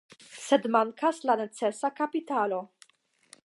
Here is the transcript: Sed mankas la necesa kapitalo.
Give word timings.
Sed 0.43 0.63
mankas 0.75 1.19
la 1.31 1.35
necesa 1.43 1.93
kapitalo. 2.01 2.61